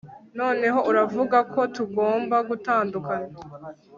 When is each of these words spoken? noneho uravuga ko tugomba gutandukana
noneho 0.39 0.79
uravuga 0.89 1.37
ko 1.53 1.61
tugomba 1.75 2.37
gutandukana 2.49 3.27